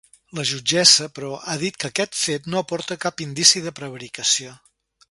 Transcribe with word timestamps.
La 0.37 0.43
jutgessa, 0.51 1.09
però, 1.17 1.29
ha 1.53 1.57
dit 1.65 1.77
que 1.83 1.91
aquest 1.91 2.17
fet 2.23 2.51
no 2.55 2.65
aporta 2.65 2.99
cap 3.07 3.25
indici 3.29 3.65
de 3.69 3.79
prevaricació. 3.83 4.61